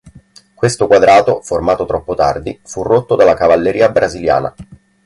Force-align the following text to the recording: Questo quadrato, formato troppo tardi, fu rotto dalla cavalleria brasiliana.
Questo 0.55 0.87
quadrato, 0.87 1.41
formato 1.43 1.85
troppo 1.85 2.15
tardi, 2.15 2.59
fu 2.63 2.81
rotto 2.81 3.15
dalla 3.15 3.35
cavalleria 3.35 3.91
brasiliana. 3.91 4.51